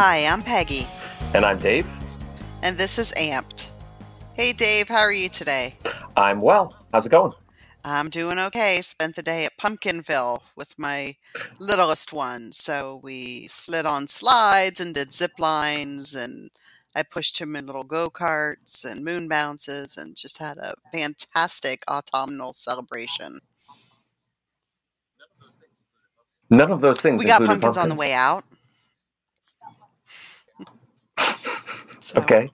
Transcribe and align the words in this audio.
Hi, 0.00 0.26
I'm 0.32 0.42
Peggy. 0.42 0.86
And 1.34 1.44
I'm 1.44 1.58
Dave. 1.58 1.84
And 2.62 2.78
this 2.78 3.00
is 3.00 3.12
Amped. 3.16 3.70
Hey, 4.34 4.52
Dave, 4.52 4.86
how 4.86 5.00
are 5.00 5.12
you 5.12 5.28
today? 5.28 5.74
I'm 6.16 6.40
well. 6.40 6.72
How's 6.92 7.04
it 7.04 7.08
going? 7.08 7.32
I'm 7.84 8.08
doing 8.08 8.38
okay. 8.38 8.80
Spent 8.80 9.16
the 9.16 9.24
day 9.24 9.44
at 9.44 9.58
Pumpkinville 9.60 10.42
with 10.54 10.78
my 10.78 11.16
littlest 11.58 12.12
one. 12.12 12.52
So 12.52 13.00
we 13.02 13.48
slid 13.48 13.86
on 13.86 14.06
slides 14.06 14.78
and 14.78 14.94
did 14.94 15.12
zip 15.12 15.32
lines, 15.40 16.14
and 16.14 16.52
I 16.94 17.02
pushed 17.02 17.40
him 17.40 17.56
in 17.56 17.66
little 17.66 17.82
go 17.82 18.08
karts 18.08 18.88
and 18.88 19.04
moon 19.04 19.26
bounces, 19.26 19.96
and 19.96 20.14
just 20.14 20.38
had 20.38 20.58
a 20.58 20.74
fantastic 20.92 21.82
autumnal 21.88 22.52
celebration. 22.52 23.40
None 26.50 26.70
of 26.70 26.82
those 26.82 27.00
things. 27.00 27.18
We 27.18 27.26
got 27.28 27.40
included 27.40 27.62
pumpkins, 27.62 27.76
on 27.78 27.88
the 27.88 27.96
way 27.96 28.14
out. 28.14 28.44
So 32.08 32.22
Okay. 32.22 32.50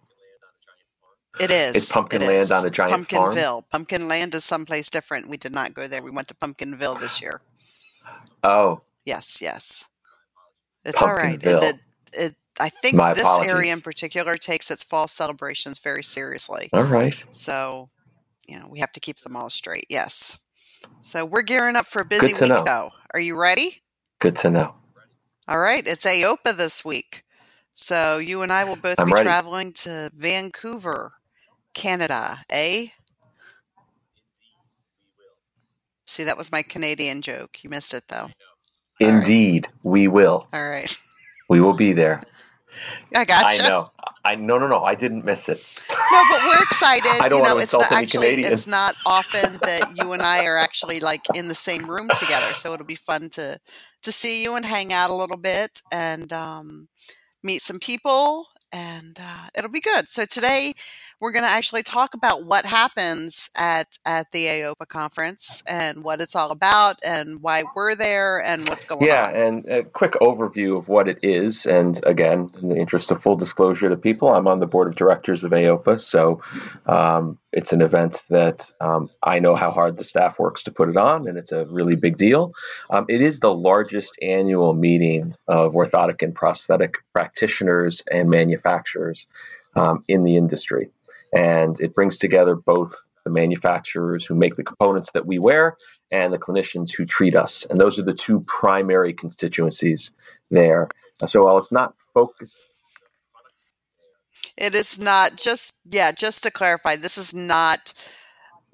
It 1.40 1.50
It's 1.50 1.76
Is 1.76 1.88
Pumpkin 1.88 2.22
It 2.22 2.28
Land 2.28 2.38
is. 2.44 2.52
on 2.52 2.66
a 2.66 2.70
giant 2.70 3.08
farm? 3.08 3.36
Pumpkinville. 3.36 3.62
Pumpkin 3.70 4.08
Land 4.08 4.34
is 4.34 4.44
someplace 4.44 4.88
different. 4.90 5.28
We 5.28 5.36
did 5.36 5.52
not 5.52 5.74
go 5.74 5.86
there. 5.86 6.02
We 6.02 6.10
went 6.10 6.28
to 6.28 6.34
Pumpkinville 6.34 7.00
this 7.00 7.20
year. 7.22 7.40
Oh, 8.42 8.82
Yes, 9.04 9.40
yes. 9.42 9.84
It's 10.84 11.00
all 11.02 11.12
right. 11.14 11.42
It, 11.42 11.62
it, 11.62 11.74
it, 12.14 12.34
I 12.58 12.68
think 12.70 12.94
My 12.94 13.12
this 13.14 13.22
apologies. 13.22 13.50
area 13.50 13.72
in 13.72 13.80
particular 13.82 14.36
takes 14.36 14.70
its 14.70 14.82
fall 14.82 15.08
celebrations 15.08 15.78
very 15.78 16.02
seriously. 16.02 16.68
all 16.72 16.84
right. 16.84 17.22
So, 17.32 17.90
you 18.48 18.58
know, 18.58 18.66
we 18.68 18.78
have 18.80 18.92
to 18.92 19.00
keep 19.00 19.18
them 19.20 19.36
all 19.36 19.50
straight. 19.50 19.86
Yes. 19.90 20.38
So 21.00 21.24
we're 21.24 21.42
gearing 21.42 21.76
up 21.76 21.86
for 21.86 22.00
a 22.00 22.04
busy 22.04 22.32
week, 22.32 22.48
know. 22.48 22.62
though. 22.64 22.90
Are 23.12 23.20
you 23.20 23.38
ready? 23.38 23.82
Good 24.20 24.36
to 24.38 24.50
know. 24.50 24.74
All 25.48 25.58
right. 25.58 25.86
It's 25.86 26.06
AOPA 26.06 26.56
this 26.56 26.84
week. 26.84 27.23
So 27.74 28.18
you 28.18 28.42
and 28.42 28.52
I 28.52 28.64
will 28.64 28.76
both 28.76 28.98
I'm 28.98 29.06
be 29.06 29.12
ready. 29.12 29.24
traveling 29.24 29.72
to 29.74 30.10
Vancouver, 30.14 31.12
Canada, 31.74 32.38
eh? 32.50 32.86
See, 36.06 36.24
that 36.24 36.38
was 36.38 36.52
my 36.52 36.62
Canadian 36.62 37.20
joke. 37.20 37.58
You 37.62 37.70
missed 37.70 37.92
it, 37.94 38.04
though. 38.08 38.28
All 39.02 39.08
right. 39.08 39.18
Indeed, 39.18 39.68
we 39.82 40.08
will. 40.08 40.46
All 40.52 40.70
right. 40.70 40.96
We 41.50 41.60
will 41.60 41.74
be 41.74 41.92
there. 41.92 42.22
I 43.14 43.26
gotcha. 43.26 43.62
I 43.62 43.68
know. 43.68 43.90
I 44.24 44.34
no 44.34 44.58
no 44.58 44.66
no. 44.66 44.82
I 44.82 44.94
didn't 44.94 45.24
miss 45.26 45.48
it. 45.50 45.58
No, 45.90 46.20
but 46.30 46.42
we're 46.46 46.62
excited. 46.62 47.06
I 47.20 47.28
don't 47.28 47.38
you 47.38 47.44
know, 47.44 47.50
wanna 47.50 47.62
it's 47.62 47.74
insult 47.74 47.82
not 47.82 47.92
any 47.92 48.02
actually 48.02 48.26
Canadians. 48.28 48.52
it's 48.52 48.66
not 48.66 48.94
often 49.04 49.58
that 49.62 49.94
you 49.94 50.12
and 50.14 50.22
I 50.22 50.46
are 50.46 50.56
actually 50.56 51.00
like 51.00 51.20
in 51.34 51.48
the 51.48 51.54
same 51.54 51.90
room 51.90 52.08
together. 52.18 52.54
So 52.54 52.72
it'll 52.72 52.86
be 52.86 52.94
fun 52.94 53.28
to 53.30 53.58
to 54.04 54.12
see 54.12 54.42
you 54.42 54.54
and 54.56 54.64
hang 54.64 54.92
out 54.92 55.10
a 55.10 55.14
little 55.14 55.36
bit 55.36 55.82
and 55.92 56.32
um, 56.32 56.88
meet 57.44 57.62
some 57.62 57.78
people, 57.80 58.46
and 58.72 59.18
uh, 59.20 59.48
it'll 59.56 59.70
be 59.70 59.80
good. 59.80 60.08
So 60.08 60.26
today 60.26 60.74
we're 61.24 61.32
going 61.32 61.44
to 61.44 61.50
actually 61.50 61.82
talk 61.82 62.14
about 62.14 62.44
what 62.44 62.66
happens 62.66 63.50
at 63.56 63.88
at 64.04 64.30
the 64.32 64.46
AOPA 64.46 64.88
conference 64.88 65.62
and 65.66 66.04
what 66.04 66.20
it's 66.20 66.36
all 66.36 66.52
about 66.52 66.98
and 67.04 67.42
why 67.42 67.64
we're 67.74 67.96
there 67.96 68.44
and 68.44 68.68
what's 68.68 68.84
going 68.84 69.08
Yeah, 69.08 69.26
on. 69.28 69.34
Yeah, 69.34 69.46
and 69.46 69.66
a 69.70 69.84
quick 69.84 70.12
overview 70.20 70.76
of 70.76 70.90
what 70.90 71.08
it 71.08 71.20
is. 71.22 71.66
And 71.66 71.98
again, 72.04 72.50
in 72.62 72.68
the 72.68 72.76
interest 72.76 73.10
of 73.10 73.22
full 73.22 73.36
disclosure 73.36 73.88
to 73.88 73.96
people, 73.96 74.34
I'm 74.34 74.48
on 74.48 74.60
the 74.60 74.66
board 74.66 74.88
of 74.88 74.96
directors 74.96 75.44
of 75.44 75.52
AOPA, 75.52 75.98
so 76.00 76.42
um, 76.86 77.38
it's 77.52 77.72
an 77.72 77.82
event 77.82 78.22
that 78.30 78.70
um, 78.82 79.10
I 79.22 79.40
know 79.40 79.56
how 79.56 79.70
hard 79.72 79.96
the 79.96 80.04
staff 80.04 80.38
works 80.38 80.64
to 80.64 80.72
put 80.72 80.90
it 80.90 80.98
on, 80.98 81.26
and 81.26 81.38
it's 81.38 81.52
a 81.52 81.66
really 81.66 81.96
big 81.96 82.18
deal. 82.18 82.52
Um, 82.90 83.06
it 83.08 83.22
is 83.22 83.40
the 83.40 83.54
largest 83.54 84.14
annual 84.22 84.74
meeting 84.74 85.34
of 85.48 85.72
orthotic 85.72 86.22
and 86.22 86.34
prosthetic 86.34 86.96
practitioners 87.14 88.02
and 88.12 88.30
manufacturers 88.30 89.26
um, 89.76 90.04
in 90.08 90.24
the 90.24 90.36
industry, 90.36 90.90
and 91.34 91.78
it 91.80 91.94
brings 91.94 92.16
together 92.16 92.54
both 92.54 92.94
the 93.24 93.30
manufacturers 93.30 94.24
who 94.24 94.34
make 94.34 94.56
the 94.56 94.62
components 94.62 95.10
that 95.12 95.26
we 95.26 95.38
wear 95.38 95.76
and 96.10 96.32
the 96.32 96.38
clinicians 96.38 96.94
who 96.94 97.04
treat 97.04 97.34
us. 97.34 97.66
And 97.68 97.80
those 97.80 97.98
are 97.98 98.02
the 98.02 98.14
two 98.14 98.40
primary 98.40 99.12
constituencies 99.12 100.10
there. 100.50 100.88
So 101.26 101.42
while 101.42 101.58
it's 101.58 101.72
not 101.72 101.94
focused, 102.12 102.58
It 104.56 104.74
is 104.74 104.98
not 104.98 105.36
just 105.36 105.74
yeah, 105.88 106.12
just 106.12 106.42
to 106.44 106.50
clarify, 106.50 106.96
this 106.96 107.18
is 107.18 107.34
not 107.34 107.92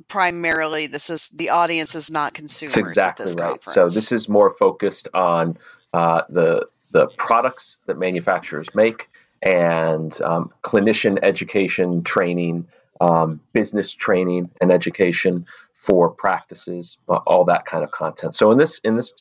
primarily 0.09 0.87
this 0.87 1.11
is 1.11 1.29
the 1.29 1.51
audience 1.51 1.95
is 1.95 2.11
not 2.11 2.35
consumers 2.35 2.77
at 2.77 2.81
exactly 2.81 3.27
this 3.27 3.35
right. 3.35 3.51
conference. 3.51 3.75
So 3.75 3.85
this 3.85 4.13
is 4.13 4.29
more 4.29 4.51
focused 4.51 5.09
on 5.15 5.57
uh, 5.95 6.23
the 6.29 6.69
the 6.91 7.07
products 7.17 7.79
that 7.87 7.99
manufacturers 7.99 8.69
make 8.75 9.09
and 9.43 10.21
um, 10.23 10.53
clinician 10.63 11.19
education 11.23 12.03
training, 12.03 12.67
um, 13.01 13.41
business 13.53 13.93
training 13.93 14.51
and 14.61 14.71
education 14.71 15.45
for 15.75 16.11
practices, 16.11 16.99
uh, 17.09 17.21
all 17.27 17.45
that 17.45 17.65
kind 17.65 17.83
of 17.83 17.91
content. 17.91 18.35
So 18.35 18.51
in 18.51 18.59
this 18.59 18.81
in 18.85 18.97
this 18.97 19.15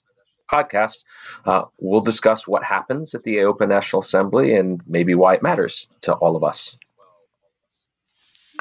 podcast, 0.52 0.98
uh, 1.46 1.64
we'll 1.80 2.02
discuss 2.02 2.48
what 2.48 2.64
happens 2.64 3.14
at 3.14 3.24
the 3.24 3.38
AOPA 3.38 3.68
National 3.68 4.02
Assembly 4.02 4.56
and 4.56 4.82
maybe 4.88 5.16
why 5.16 5.36
it 5.36 5.44
matters 5.44 5.88
to 6.02 6.14
all 6.14 6.36
of 6.36 6.44
us. 6.44 6.78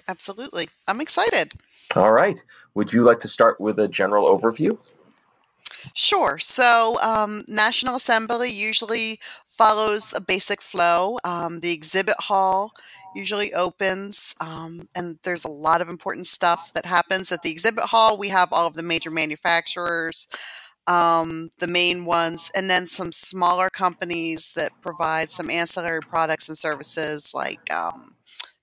Absolutely. 0.06 0.68
I'm 0.86 1.00
excited. 1.00 1.52
All 1.96 2.12
right. 2.12 2.42
Would 2.74 2.92
you 2.92 3.02
like 3.02 3.20
to 3.20 3.28
start 3.28 3.60
with 3.60 3.78
a 3.78 3.88
general 3.88 4.26
overview? 4.26 4.78
Sure. 5.94 6.38
So, 6.38 6.98
um, 7.02 7.44
National 7.48 7.96
Assembly 7.96 8.50
usually 8.50 9.20
follows 9.58 10.14
a 10.16 10.20
basic 10.20 10.62
flow. 10.62 11.18
Um, 11.24 11.60
the 11.60 11.72
exhibit 11.72 12.14
hall 12.20 12.70
usually 13.14 13.52
opens, 13.52 14.34
um, 14.40 14.88
and 14.94 15.18
there's 15.24 15.44
a 15.44 15.48
lot 15.48 15.80
of 15.80 15.88
important 15.88 16.28
stuff 16.28 16.72
that 16.72 16.86
happens 16.86 17.32
at 17.32 17.42
the 17.42 17.50
exhibit 17.50 17.84
hall. 17.84 18.16
We 18.16 18.28
have 18.28 18.52
all 18.52 18.66
of 18.66 18.74
the 18.74 18.82
major 18.82 19.10
manufacturers, 19.10 20.28
um, 20.86 21.50
the 21.58 21.66
main 21.66 22.04
ones, 22.04 22.50
and 22.54 22.70
then 22.70 22.86
some 22.86 23.10
smaller 23.12 23.68
companies 23.68 24.52
that 24.54 24.70
provide 24.80 25.30
some 25.30 25.50
ancillary 25.50 26.00
products 26.00 26.48
and 26.48 26.56
services 26.56 27.32
like 27.34 27.72
um, 27.72 28.14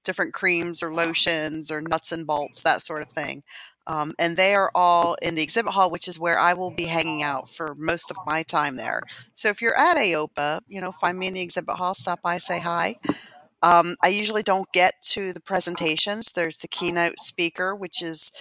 different 0.06 0.34
creams 0.34 0.82
or 0.82 0.94
lotions 0.94 1.72
or 1.72 1.82
nuts 1.82 2.12
and 2.12 2.26
bolts, 2.26 2.62
that 2.62 2.82
sort 2.82 3.02
of 3.02 3.10
thing. 3.10 3.44
Um, 3.88 4.14
and 4.18 4.36
they 4.36 4.56
are 4.56 4.72
all 4.74 5.16
in 5.22 5.36
the 5.36 5.44
exhibit 5.44 5.74
hall, 5.74 5.92
which 5.92 6.08
is 6.08 6.18
where 6.18 6.40
I 6.40 6.54
will 6.54 6.72
be 6.72 6.86
hanging 6.86 7.22
out 7.22 7.50
for 7.50 7.76
most 7.76 8.10
of 8.10 8.18
my 8.26 8.42
time 8.42 8.78
there. 8.78 9.04
So 9.36 9.50
if 9.50 9.62
you're 9.62 9.78
at 9.78 9.98
AOPA, 9.98 10.62
you 10.68 10.82
know, 10.82 10.92
find 10.92 11.20
me 11.20 11.28
in 11.28 11.34
the 11.34 11.42
exhibit 11.42 11.76
hall, 11.76 11.94
stop 11.94 12.22
by, 12.22 12.38
say 12.38 12.60
hi. 12.60 12.96
Um, 13.62 13.96
I 14.04 14.08
usually 14.08 14.44
don't 14.44 14.72
get 14.72 14.94
to 15.12 15.34
the 15.34 15.42
presentations. 15.42 16.32
There's 16.32 16.58
the 16.58 16.68
keynote 16.68 17.20
speaker, 17.20 17.76
which 17.76 18.02
is 18.02 18.32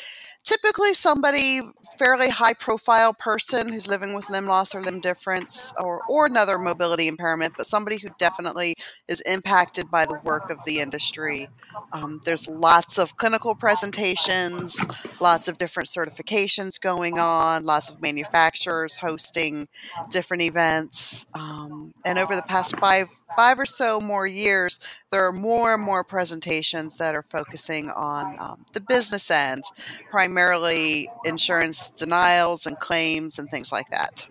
typically 0.45 0.95
somebody 0.95 1.61
fairly 1.99 2.29
high 2.29 2.53
profile 2.55 3.15
person 3.15 3.69
who's 3.69 3.87
living 3.89 4.15
with 4.15 4.29
limb 4.29 4.47
loss 4.47 4.75
or 4.75 4.83
limb 4.83 5.01
difference 5.01 5.73
or, 5.79 6.01
or 6.09 6.27
another 6.27 6.59
mobility 6.59 7.07
impairment, 7.09 7.55
but 7.57 7.67
somebody 7.67 7.99
who 7.99 8.09
definitely 8.19 8.75
is 9.09 9.21
impacted 9.23 9.91
by 9.91 10.05
the 10.05 10.19
work 10.25 10.51
of 10.51 10.59
the 10.65 10.81
industry. 10.81 11.49
Um, 11.93 12.21
there's 12.25 12.49
lots 12.49 12.99
of 12.99 13.17
clinical 13.17 13.55
presentations, 13.55 14.85
lots 15.21 15.49
of 15.49 15.59
different 15.59 15.89
certifications 15.89 16.81
going 16.81 17.19
on, 17.19 17.65
lots 17.65 17.89
of 17.89 18.03
manufacturers 18.03 18.97
hosting 18.97 19.69
different 20.11 20.43
events. 20.43 21.27
Um, 21.35 21.95
and 22.05 22.19
over 22.19 22.35
the 22.35 22.43
past 22.43 22.77
five 22.79 23.09
five 23.37 23.59
or 23.59 23.67
so 23.67 24.01
more 24.01 24.27
years, 24.27 24.81
there 25.11 25.27
are 25.27 25.33
more 25.33 25.75
and 25.75 25.83
more 25.83 26.05
presentations 26.05 26.97
that 26.97 27.15
are 27.15 27.23
focusing 27.23 27.91
on 27.91 28.37
um, 28.41 28.65
the 28.73 28.81
business 28.81 29.31
end, 29.31 29.63
primarily 30.11 31.09
insurance 31.25 31.91
denials 31.91 32.67
and 32.67 32.79
claims 32.79 33.39
and 33.39 33.51
things 33.51 33.73
like 33.73 33.91
that. 33.91 34.27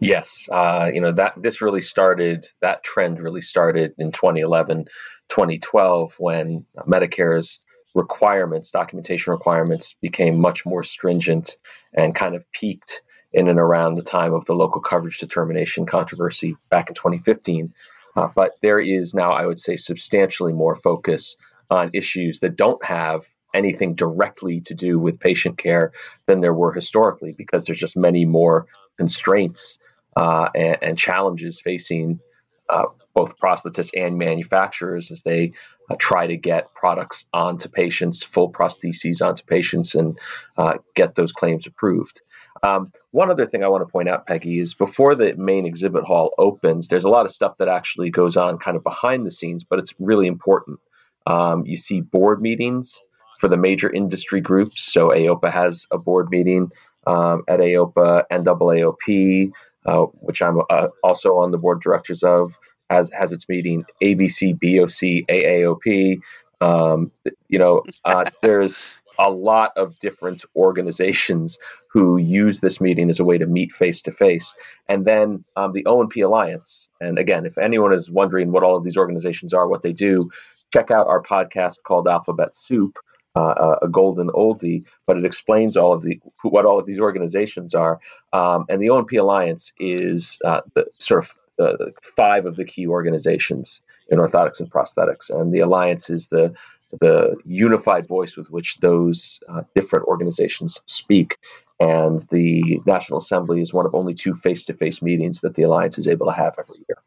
Yes, 0.00 0.46
uh, 0.52 0.90
you 0.92 1.00
know 1.00 1.12
that 1.12 1.32
this 1.40 1.62
really 1.62 1.80
started. 1.80 2.46
That 2.60 2.84
trend 2.84 3.18
really 3.18 3.40
started 3.40 3.94
in 3.96 4.12
2011, 4.12 4.84
2012, 5.30 6.14
when 6.18 6.66
Medicare's 6.86 7.64
requirements, 7.94 8.70
documentation 8.70 9.32
requirements, 9.32 9.94
became 10.00 10.40
much 10.40 10.66
more 10.66 10.82
stringent 10.82 11.56
and 11.94 12.14
kind 12.14 12.34
of 12.34 12.50
peaked 12.52 13.02
in 13.32 13.48
and 13.48 13.58
around 13.58 13.94
the 13.94 14.02
time 14.02 14.32
of 14.32 14.44
the 14.44 14.54
local 14.54 14.80
coverage 14.80 15.18
determination 15.18 15.86
controversy 15.86 16.54
back 16.70 16.88
in 16.88 16.94
2015. 16.94 17.72
Uh, 18.16 18.28
but 18.34 18.52
there 18.62 18.78
is 18.78 19.14
now, 19.14 19.32
I 19.32 19.46
would 19.46 19.58
say, 19.58 19.76
substantially 19.76 20.52
more 20.52 20.76
focus 20.76 21.36
on 21.70 21.90
issues 21.92 22.40
that 22.40 22.56
don't 22.56 22.84
have 22.84 23.24
anything 23.52 23.94
directly 23.94 24.60
to 24.60 24.74
do 24.74 24.98
with 24.98 25.20
patient 25.20 25.58
care 25.58 25.92
than 26.26 26.40
there 26.40 26.54
were 26.54 26.72
historically, 26.72 27.32
because 27.32 27.64
there's 27.64 27.78
just 27.78 27.96
many 27.96 28.24
more 28.24 28.66
constraints 28.96 29.78
uh, 30.16 30.48
and, 30.54 30.76
and 30.82 30.98
challenges 30.98 31.60
facing 31.60 32.20
uh, 32.68 32.84
both 33.14 33.38
prosthetists 33.38 33.90
and 33.96 34.18
manufacturers 34.18 35.10
as 35.10 35.22
they 35.22 35.52
uh, 35.90 35.96
try 35.98 36.26
to 36.26 36.36
get 36.36 36.74
products 36.74 37.24
onto 37.32 37.68
patients, 37.68 38.22
full 38.22 38.50
prostheses 38.50 39.24
onto 39.24 39.44
patients, 39.44 39.94
and 39.94 40.18
uh, 40.58 40.74
get 40.94 41.14
those 41.14 41.32
claims 41.32 41.66
approved. 41.66 42.20
Um, 42.62 42.92
one 43.10 43.30
other 43.30 43.46
thing 43.46 43.62
I 43.62 43.68
want 43.68 43.86
to 43.86 43.92
point 43.92 44.08
out, 44.08 44.26
Peggy, 44.26 44.58
is 44.58 44.74
before 44.74 45.14
the 45.14 45.34
main 45.36 45.66
exhibit 45.66 46.04
hall 46.04 46.32
opens, 46.38 46.88
there's 46.88 47.04
a 47.04 47.10
lot 47.10 47.26
of 47.26 47.32
stuff 47.32 47.58
that 47.58 47.68
actually 47.68 48.10
goes 48.10 48.36
on 48.36 48.58
kind 48.58 48.76
of 48.76 48.82
behind 48.82 49.26
the 49.26 49.30
scenes, 49.30 49.64
but 49.64 49.78
it's 49.78 49.94
really 49.98 50.26
important. 50.26 50.78
Um, 51.26 51.64
you 51.66 51.76
see 51.76 52.00
board 52.00 52.40
meetings 52.40 53.00
for 53.38 53.48
the 53.48 53.56
major 53.56 53.90
industry 53.90 54.40
groups. 54.40 54.82
So 54.82 55.08
AOPA 55.08 55.52
has 55.52 55.86
a 55.90 55.98
board 55.98 56.30
meeting 56.30 56.70
um, 57.06 57.42
at 57.48 57.60
AOPA, 57.60 58.24
NAAOP, 58.30 59.52
uh, 59.86 60.02
which 60.20 60.40
I'm 60.40 60.62
uh, 60.70 60.88
also 61.02 61.36
on 61.36 61.50
the 61.50 61.58
board 61.58 61.78
of 61.78 61.82
directors 61.82 62.22
of, 62.22 62.56
has 62.90 63.10
has 63.12 63.32
its 63.32 63.48
meeting. 63.48 63.84
ABC, 64.02 64.52
BOC, 64.54 65.26
AAOP. 65.28 66.20
Um, 66.60 67.10
you 67.48 67.58
know, 67.58 67.82
uh, 68.04 68.24
there's 68.42 68.92
a 69.18 69.30
lot 69.30 69.72
of 69.76 69.98
different 69.98 70.44
organizations 70.56 71.58
who 71.88 72.16
use 72.16 72.60
this 72.60 72.80
meeting 72.80 73.10
as 73.10 73.20
a 73.20 73.24
way 73.24 73.38
to 73.38 73.46
meet 73.46 73.72
face 73.72 74.02
to 74.02 74.12
face. 74.12 74.54
And 74.88 75.04
then 75.04 75.44
um, 75.56 75.72
the 75.72 75.86
O&P 75.86 76.20
Alliance. 76.20 76.88
And 77.00 77.18
again, 77.18 77.46
if 77.46 77.56
anyone 77.56 77.92
is 77.92 78.10
wondering 78.10 78.50
what 78.50 78.64
all 78.64 78.76
of 78.76 78.82
these 78.84 78.96
organizations 78.96 79.52
are, 79.54 79.68
what 79.68 79.82
they 79.82 79.92
do, 79.92 80.30
check 80.72 80.90
out 80.90 81.06
our 81.06 81.22
podcast 81.22 81.76
called 81.86 82.08
Alphabet 82.08 82.54
Soup. 82.54 82.98
Uh, 83.36 83.74
a 83.82 83.88
golden 83.88 84.28
oldie, 84.28 84.84
but 85.08 85.16
it 85.16 85.24
explains 85.24 85.76
all 85.76 85.92
of 85.92 86.02
the 86.02 86.20
what 86.42 86.64
all 86.64 86.78
of 86.78 86.86
these 86.86 87.00
organizations 87.00 87.74
are. 87.74 87.98
Um, 88.32 88.64
and 88.68 88.80
the 88.80 88.90
O&P 88.90 89.16
Alliance 89.16 89.72
is 89.80 90.38
uh, 90.44 90.60
the 90.74 90.86
sort 91.00 91.24
of 91.24 91.32
uh, 91.58 91.76
five 92.02 92.46
of 92.46 92.56
the 92.56 92.64
key 92.64 92.86
organizations 92.86 93.80
in 94.08 94.18
orthotics 94.18 94.60
and 94.60 94.70
prosthetics, 94.70 95.30
and 95.30 95.52
the 95.52 95.60
alliance 95.60 96.10
is 96.10 96.28
the 96.28 96.54
the 97.00 97.36
unified 97.44 98.06
voice 98.06 98.36
with 98.36 98.50
which 98.50 98.78
those 98.80 99.40
uh, 99.48 99.62
different 99.74 100.06
organizations 100.06 100.80
speak. 100.86 101.38
And 101.80 102.20
the 102.30 102.80
National 102.86 103.18
Assembly 103.18 103.60
is 103.60 103.74
one 103.74 103.84
of 103.84 103.94
only 103.94 104.14
two 104.14 104.34
face 104.34 104.64
to 104.66 104.74
face 104.74 105.02
meetings 105.02 105.40
that 105.40 105.54
the 105.54 105.62
alliance 105.62 105.98
is 105.98 106.06
able 106.06 106.26
to 106.26 106.32
have 106.32 106.54
every 106.56 106.76
year. 106.88 106.98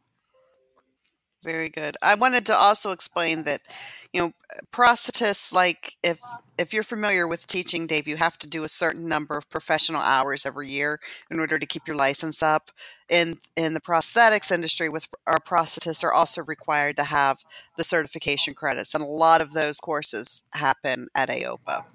Very 1.44 1.70
good. 1.70 1.96
I 2.02 2.16
wanted 2.16 2.46
to 2.48 2.56
also 2.56 2.92
explain 2.92 3.44
that, 3.44 3.62
you 4.18 4.24
know, 4.24 4.32
prosthetists 4.72 5.54
like 5.54 5.96
if 6.02 6.20
if 6.58 6.74
you're 6.74 6.82
familiar 6.82 7.28
with 7.28 7.46
teaching, 7.46 7.86
Dave, 7.86 8.08
you 8.08 8.18
have 8.18 8.40
to 8.40 8.50
do 8.50 8.64
a 8.64 8.68
certain 8.68 9.08
number 9.08 9.38
of 9.38 9.48
professional 9.48 10.02
hours 10.02 10.44
every 10.44 10.72
year 10.72 11.00
in 11.30 11.40
order 11.40 11.60
to 11.60 11.68
keep 11.68 11.88
your 11.88 11.96
license 11.96 12.42
up. 12.42 12.72
In 13.10 13.38
in 13.56 13.76
the 13.76 13.80
prosthetics 13.80 14.52
industry, 14.52 14.90
with 14.90 15.08
our 15.28 15.38
prosthetists 15.38 16.04
are 16.04 16.12
also 16.12 16.42
required 16.44 16.98
to 16.98 17.04
have 17.04 17.44
the 17.78 17.84
certification 17.84 18.56
credits, 18.56 18.96
and 18.96 19.04
a 19.04 19.08
lot 19.08 19.40
of 19.40 19.54
those 19.54 19.78
courses 19.78 20.42
happen 20.54 21.10
at 21.14 21.30
AOPA. 21.30 21.86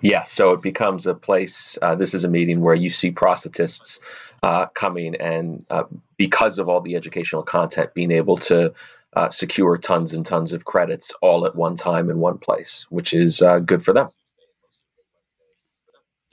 Yes, 0.00 0.32
so 0.32 0.52
it 0.52 0.62
becomes 0.62 1.06
a 1.06 1.12
place. 1.12 1.76
Uh, 1.82 1.94
this 1.94 2.14
is 2.14 2.24
a 2.24 2.28
meeting 2.28 2.62
where 2.62 2.74
you 2.74 2.88
see 2.88 3.12
prosthetists 3.12 3.98
uh, 4.42 4.64
coming 4.68 5.14
and 5.16 5.66
uh, 5.68 5.84
because 6.16 6.58
of 6.58 6.70
all 6.70 6.80
the 6.80 6.96
educational 6.96 7.42
content, 7.42 7.92
being 7.92 8.10
able 8.10 8.38
to 8.38 8.72
uh, 9.14 9.28
secure 9.30 9.76
tons 9.76 10.12
and 10.12 10.24
tons 10.24 10.52
of 10.52 10.64
credits 10.64 11.12
all 11.20 11.46
at 11.46 11.56
one 11.56 11.76
time 11.76 12.10
in 12.10 12.18
one 12.18 12.38
place, 12.38 12.86
which 12.90 13.12
is 13.12 13.42
uh, 13.42 13.58
good 13.58 13.82
for 13.82 13.92
them. 13.92 14.08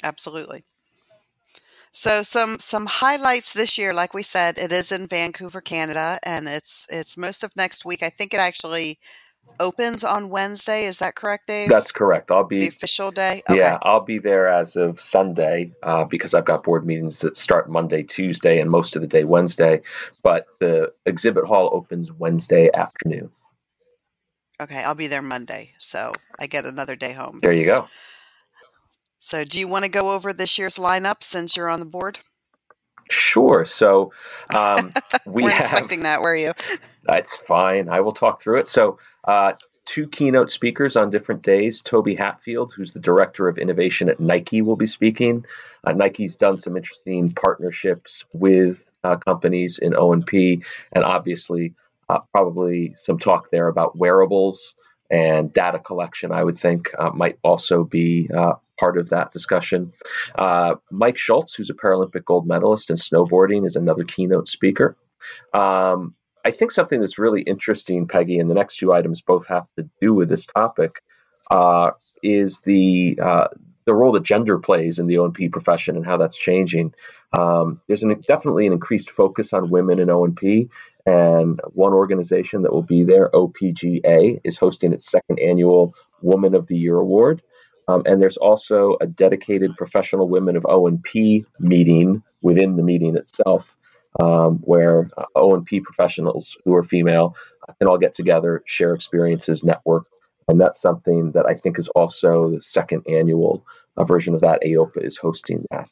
Absolutely. 0.04 0.64
So 1.92 2.22
some 2.22 2.60
some 2.60 2.86
highlights 2.86 3.54
this 3.54 3.78
year, 3.78 3.92
like 3.92 4.14
we 4.14 4.22
said, 4.22 4.60
it 4.60 4.72
is 4.72 4.92
in 4.92 5.08
Vancouver, 5.08 5.62
Canada, 5.62 6.20
and 6.24 6.48
it's 6.48 6.86
it's 6.92 7.18
most 7.18 7.44
of 7.44 7.56
next 7.56 7.86
week. 7.86 8.04
I 8.04 8.10
think 8.10 8.34
it 8.36 8.40
actually 8.40 9.00
opens 9.60 10.04
on 10.04 10.30
Wednesday. 10.30 10.86
Is 10.86 11.00
that 11.00 11.16
correct, 11.16 11.48
Dave? 11.48 11.70
That's 11.70 11.92
correct. 11.92 12.32
I'll 12.32 12.44
be 12.44 12.60
the 12.60 12.68
official 12.68 13.12
day. 13.12 13.44
Okay. 13.50 13.60
Yeah, 13.60 13.78
I'll 13.82 14.02
be 14.02 14.20
there 14.20 14.48
as 14.48 14.76
of 14.76 15.00
Sunday 15.00 15.72
uh, 15.84 16.04
because 16.06 16.34
I've 16.34 16.46
got 16.46 16.64
board 16.64 16.86
meetings 16.86 17.20
that 17.22 17.38
start 17.38 17.70
Monday, 17.70 18.04
Tuesday, 18.04 18.60
and 18.60 18.70
most 18.70 18.96
of 18.96 19.02
the 19.02 19.08
day 19.08 19.24
Wednesday. 19.24 19.82
But 20.24 20.48
the 20.60 20.94
exhibit 21.06 21.46
hall 21.46 21.70
opens 21.74 22.12
Wednesday 22.12 22.70
afternoon. 22.74 23.32
Okay, 24.60 24.84
I'll 24.84 24.96
be 24.96 25.08
there 25.08 25.22
Monday, 25.22 25.74
so 25.78 26.14
I 26.40 26.48
get 26.48 26.66
another 26.66 26.96
day 26.96 27.14
home. 27.14 27.40
There 27.42 27.54
you 27.54 27.66
go. 27.66 27.88
So, 29.20 29.44
do 29.44 29.60
you 29.60 29.68
want 29.68 29.84
to 29.84 29.90
go 29.90 30.12
over 30.12 30.34
this 30.34 30.58
year's 30.58 30.78
lineup 30.78 31.22
since 31.22 31.56
you're 31.56 31.70
on 31.70 31.80
the 31.80 31.86
board? 31.86 32.20
Sure. 33.10 33.66
So 33.66 34.12
um, 34.54 34.94
we 35.26 35.44
weren't 35.44 35.56
have, 35.56 35.62
expecting 35.62 36.04
that, 36.04 36.22
were 36.22 36.36
you? 36.36 36.54
That's 37.04 37.36
fine. 37.36 37.90
I 37.90 38.02
will 38.02 38.14
talk 38.14 38.42
through 38.42 38.60
it. 38.60 38.68
So 38.68 39.00
uh, 39.26 39.54
two 39.86 40.08
keynote 40.08 40.52
speakers 40.52 40.96
on 40.96 41.10
different 41.10 41.42
days. 41.42 41.82
Toby 41.82 42.14
Hatfield, 42.14 42.74
who's 42.74 42.94
the 42.94 43.00
director 43.00 43.48
of 43.48 43.58
innovation 43.58 44.10
at 44.10 44.20
Nike, 44.20 44.62
will 44.62 44.76
be 44.76 44.88
speaking. 44.88 45.46
Uh, 45.86 45.94
Nike's 45.94 46.36
done 46.36 46.58
some 46.58 46.76
interesting 46.76 47.32
partnerships 47.32 48.26
with 48.34 48.90
uh, 49.04 49.16
companies 49.16 49.80
in 49.80 49.96
O&P, 49.96 50.62
and 50.92 51.04
obviously 51.04 51.74
uh, 52.10 52.20
probably 52.34 52.94
some 52.96 53.18
talk 53.18 53.50
there 53.52 53.68
about 53.68 53.98
wearables 53.98 54.76
and 55.10 55.54
data 55.54 55.80
collection. 55.80 56.32
I 56.32 56.44
would 56.44 56.58
think 56.58 56.92
uh, 57.00 57.12
might 57.12 57.40
also 57.44 57.86
be 57.86 58.30
uh, 58.36 58.54
part 58.80 58.98
of 58.98 59.10
that 59.10 59.32
discussion. 59.32 59.94
Uh, 60.38 60.76
Mike 60.92 61.18
Schultz, 61.18 61.54
who's 61.54 61.70
a 61.70 61.74
Paralympic 61.74 62.26
gold 62.26 62.48
medalist 62.48 62.90
in 62.90 62.96
snowboarding, 62.96 63.66
is 63.66 63.76
another 63.76 64.04
keynote 64.04 64.48
speaker. 64.48 64.96
Um, 65.54 66.14
I 66.46 66.52
think 66.52 66.72
something 66.72 67.02
that's 67.02 67.20
really 67.20 67.42
interesting, 67.42 68.08
Peggy, 68.08 68.40
and 68.40 68.50
the 68.50 68.56
next 68.56 68.78
two 68.78 68.94
items 68.94 69.22
both 69.22 69.48
have 69.48 69.68
to 69.78 69.90
do 70.00 70.14
with 70.14 70.30
this 70.30 70.46
topic, 70.46 71.04
uh, 71.52 71.92
is 72.24 72.62
the 72.62 73.20
uh, 73.22 73.48
the 73.86 73.94
role 73.94 74.12
that 74.12 74.24
gender 74.24 74.60
plays 74.60 75.00
in 75.00 75.08
the 75.08 75.18
O&P 75.18 75.48
profession 75.48 75.96
and 75.96 76.06
how 76.06 76.18
that's 76.18 76.38
changing. 76.38 76.94
Um, 77.38 77.80
there's 77.88 78.04
an, 78.04 78.22
definitely 78.28 78.68
an 78.68 78.74
increased 78.74 79.10
focus 79.10 79.54
on 79.54 79.70
women 79.70 80.00
in 80.00 80.10
O&P, 80.10 80.70
and 81.06 81.60
one 81.74 81.94
organization 81.94 82.64
that 82.64 82.74
will 82.74 82.84
be 82.84 83.04
there, 83.04 83.30
OPGA, 83.34 84.42
is 84.44 84.58
hosting 84.58 84.92
its 84.92 85.10
second 85.10 85.40
annual 85.40 85.96
Woman 86.22 86.54
of 86.54 86.68
the 86.68 86.76
Year 86.76 86.98
Award. 86.98 87.42
Um, 87.88 88.04
and 88.06 88.22
there's 88.22 88.38
also 88.38 88.98
a 89.00 89.08
dedicated 89.08 89.76
professional 89.78 90.28
women 90.28 90.56
of 90.56 90.66
O&P 90.66 91.46
meeting 91.60 92.22
within 92.42 92.76
the 92.76 92.84
meeting 92.84 93.16
itself, 93.16 93.76
um, 94.22 94.58
where 94.60 95.10
uh, 95.18 95.26
O&P 95.36 95.80
professionals 95.80 96.58
who 96.66 96.74
are 96.76 96.84
female 96.84 97.36
uh, 97.68 97.74
can 97.74 97.88
all 97.88 97.98
get 97.98 98.14
together, 98.14 98.62
share 98.66 98.94
experiences, 98.94 99.64
network, 99.64 100.06
and 100.48 100.60
that's 100.60 100.82
something 100.82 101.32
that 101.32 101.46
I 101.46 101.54
think 101.54 101.78
is 101.78 101.88
also 101.90 102.50
the 102.52 102.62
second 102.62 103.04
annual 103.08 103.66
uh, 103.98 104.04
version 104.04 104.34
of 104.34 104.42
that. 104.42 104.62
AOPA 104.64 105.04
is 105.04 105.18
hosting 105.18 105.66
that. 105.72 105.90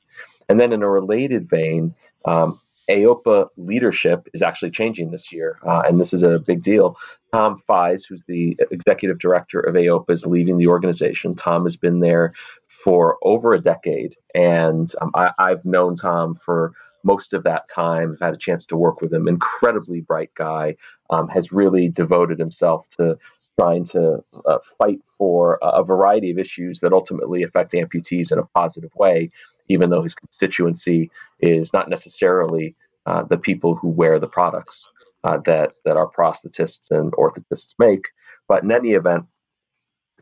And 0.47 0.59
then 0.59 0.71
in 0.71 0.83
a 0.83 0.89
related 0.89 1.49
vein, 1.49 1.93
um, 2.25 2.59
AOPA 2.89 3.49
leadership 3.57 4.27
is 4.33 4.41
actually 4.41 4.71
changing 4.71 5.11
this 5.11 5.31
year, 5.31 5.59
uh, 5.65 5.81
and 5.87 5.99
this 5.99 6.13
is 6.13 6.23
a 6.23 6.39
big 6.39 6.61
deal. 6.63 6.97
Tom 7.33 7.61
Fise, 7.67 8.05
who's 8.05 8.23
the 8.25 8.57
executive 8.71 9.19
director 9.19 9.59
of 9.59 9.75
AOPA, 9.75 10.09
is 10.11 10.25
leaving 10.25 10.57
the 10.57 10.67
organization. 10.67 11.35
Tom 11.35 11.63
has 11.63 11.75
been 11.75 11.99
there 11.99 12.33
for 12.67 13.17
over 13.23 13.53
a 13.53 13.61
decade, 13.61 14.15
and 14.33 14.91
um, 15.01 15.11
I, 15.15 15.31
I've 15.37 15.65
known 15.65 15.95
Tom 15.95 16.35
for 16.43 16.73
most 17.03 17.33
of 17.33 17.43
that 17.43 17.63
time. 17.73 18.13
I've 18.13 18.27
had 18.27 18.33
a 18.33 18.37
chance 18.37 18.65
to 18.65 18.77
work 18.77 19.01
with 19.01 19.13
him. 19.13 19.27
Incredibly 19.27 20.01
bright 20.01 20.31
guy, 20.35 20.75
um, 21.09 21.27
has 21.29 21.51
really 21.51 21.89
devoted 21.89 22.39
himself 22.39 22.89
to 22.97 23.17
trying 23.59 23.85
to 23.85 24.23
uh, 24.45 24.57
fight 24.77 24.99
for 25.17 25.59
a 25.61 25.81
variety 25.81 26.29
of 26.29 26.37
issues 26.37 26.81
that 26.81 26.91
ultimately 26.91 27.41
affect 27.41 27.71
amputees 27.71 28.31
in 28.31 28.37
a 28.37 28.43
positive 28.43 28.93
way 28.95 29.31
even 29.67 29.89
though 29.89 30.01
his 30.01 30.13
constituency 30.13 31.11
is 31.39 31.73
not 31.73 31.89
necessarily 31.89 32.75
uh, 33.05 33.23
the 33.23 33.37
people 33.37 33.75
who 33.75 33.89
wear 33.89 34.19
the 34.19 34.27
products 34.27 34.85
uh, 35.23 35.37
that 35.45 35.73
that 35.85 35.97
our 35.97 36.09
prosthetists 36.09 36.91
and 36.91 37.11
orthotists 37.13 37.73
make. 37.79 38.05
But 38.47 38.63
in 38.63 38.71
any 38.71 38.93
event, 38.93 39.25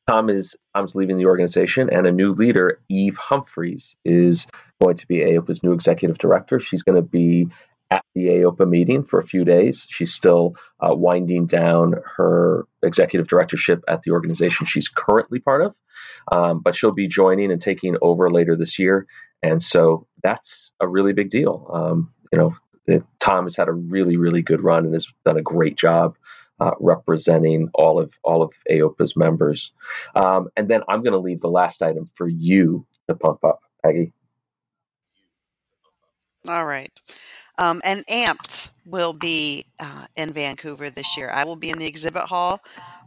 Tom 0.07 0.29
is 0.29 0.55
Tom's 0.75 0.95
leaving 0.95 1.17
the 1.17 1.25
organization, 1.25 1.89
and 1.89 2.05
a 2.05 2.11
new 2.11 2.33
leader, 2.33 2.81
Eve 2.89 3.17
Humphreys, 3.17 3.95
is 4.03 4.47
going 4.81 4.97
to 4.97 5.07
be 5.07 5.17
AOPA's 5.17 5.63
new 5.63 5.73
executive 5.73 6.17
director. 6.17 6.59
She's 6.59 6.83
going 6.83 7.01
to 7.01 7.07
be 7.07 7.47
at 7.89 8.03
the 8.15 8.25
AOPA 8.25 8.67
meeting 8.67 9.03
for 9.03 9.19
a 9.19 9.23
few 9.23 9.45
days. 9.45 9.85
She's 9.87 10.13
still 10.13 10.55
uh, 10.79 10.95
winding 10.95 11.45
down 11.45 11.95
her 12.17 12.65
executive 12.81 13.27
directorship 13.27 13.83
at 13.87 14.01
the 14.01 14.11
organization 14.11 14.65
she's 14.65 14.89
currently 14.89 15.39
part 15.39 15.61
of, 15.61 15.75
um, 16.31 16.59
but 16.59 16.75
she'll 16.75 16.91
be 16.91 17.07
joining 17.07 17.51
and 17.51 17.61
taking 17.61 17.95
over 18.01 18.29
later 18.29 18.55
this 18.55 18.79
year. 18.79 19.05
And 19.43 19.61
so 19.61 20.07
that's 20.23 20.71
a 20.79 20.87
really 20.87 21.13
big 21.13 21.29
deal. 21.29 21.69
Um, 21.71 22.13
you 22.31 22.39
know, 22.39 22.55
Tom 23.19 23.45
has 23.45 23.55
had 23.55 23.67
a 23.67 23.73
really, 23.73 24.17
really 24.17 24.41
good 24.41 24.63
run 24.63 24.85
and 24.85 24.93
has 24.93 25.05
done 25.25 25.37
a 25.37 25.41
great 25.41 25.77
job 25.77 26.15
uh, 26.59 26.71
representing 26.79 27.69
all 27.73 27.99
of 27.99 28.13
all 28.23 28.41
of 28.41 28.53
AOPA's 28.71 29.15
members. 29.15 29.73
Um, 30.15 30.49
and 30.55 30.67
then 30.67 30.81
I'm 30.87 31.03
going 31.03 31.13
to 31.13 31.19
leave 31.19 31.41
the 31.41 31.49
last 31.49 31.81
item 31.81 32.05
for 32.15 32.27
you 32.27 32.85
to 33.07 33.15
pump 33.15 33.43
up, 33.43 33.59
Peggy. 33.83 34.13
All 36.47 36.65
right. 36.65 36.99
Um, 37.57 37.81
and 37.83 38.05
Amped 38.07 38.69
will 38.85 39.13
be 39.13 39.65
uh, 39.79 40.05
in 40.15 40.33
Vancouver 40.33 40.89
this 40.89 41.17
year. 41.17 41.29
I 41.29 41.43
will 41.43 41.55
be 41.55 41.69
in 41.69 41.77
the 41.77 41.87
exhibit 41.87 42.23
hall 42.23 42.61